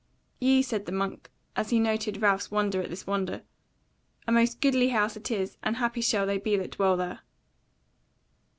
[0.39, 3.43] "Yea," said the monk, as he noted Ralph's wonder at this wonder;
[4.25, 7.19] "a most goodly house it is, and happy shall they be that dwell there."